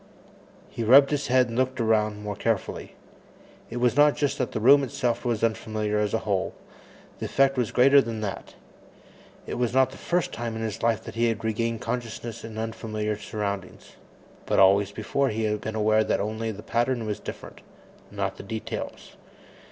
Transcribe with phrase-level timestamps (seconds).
[0.67, 2.95] He rubbed his head and looked around more carefully.
[3.69, 6.55] It was not just that the room itself was unfamiliar as a whole;
[7.19, 8.55] the effect was greater than that.
[9.45, 13.15] It was not the first time in his life he had regained consciousness in unfamiliar
[13.15, 13.91] surroundings,
[14.47, 17.61] but always before he had been aware that only the pattern was different,
[18.09, 19.17] not the details.